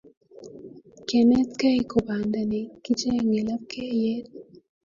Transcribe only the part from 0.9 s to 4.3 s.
Kenetkei ko panda ne kichenge lapkeiyet